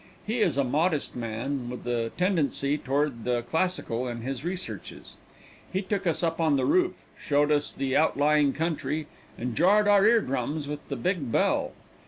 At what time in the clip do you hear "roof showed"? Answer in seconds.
6.65-7.51